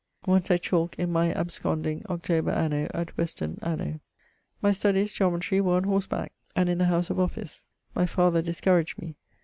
[0.25, 2.31] [VII.] Once at Chalke in my absconding Oct.
[2.51, 3.99] anno...; at Weston anno....
[4.59, 8.99] My studies (geometry) were on horse back[VIII.], and the house of office: (my father discouraged
[8.99, 9.13] me).